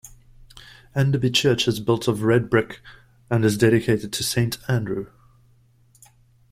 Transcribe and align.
Anderby 0.95 1.29
church 1.31 1.67
is 1.67 1.79
built 1.79 2.07
of 2.07 2.23
red 2.23 2.49
brick, 2.49 2.81
and 3.29 3.45
is 3.45 3.55
dedicated 3.55 4.11
to 4.13 4.23
Saint 4.23 4.57
Andrew. 4.67 5.11